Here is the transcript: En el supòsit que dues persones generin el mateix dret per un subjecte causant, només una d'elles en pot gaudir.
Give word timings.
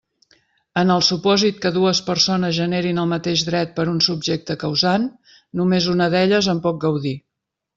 En 0.81 0.91
el 0.93 1.03
supòsit 1.07 1.59
que 1.65 1.71
dues 1.75 2.01
persones 2.07 2.57
generin 2.59 3.01
el 3.01 3.11
mateix 3.13 3.43
dret 3.51 3.75
per 3.77 3.87
un 3.93 4.01
subjecte 4.09 4.57
causant, 4.67 5.07
només 5.63 5.91
una 5.97 6.09
d'elles 6.17 6.51
en 6.57 6.65
pot 6.69 6.83
gaudir. 6.87 7.17